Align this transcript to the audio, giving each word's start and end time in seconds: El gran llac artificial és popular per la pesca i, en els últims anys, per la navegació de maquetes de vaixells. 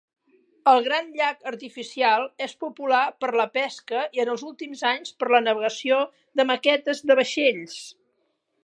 El 0.69 0.79
gran 0.85 1.09
llac 1.17 1.43
artificial 1.51 2.25
és 2.45 2.55
popular 2.63 3.03
per 3.25 3.31
la 3.41 3.47
pesca 3.59 4.03
i, 4.19 4.25
en 4.25 4.33
els 4.37 4.47
últims 4.49 4.83
anys, 4.95 5.15
per 5.21 5.31
la 5.37 5.45
navegació 5.51 6.05
de 6.41 6.49
maquetes 6.55 7.09
de 7.11 7.21
vaixells. 7.23 7.81